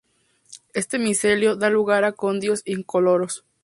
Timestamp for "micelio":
0.97-1.51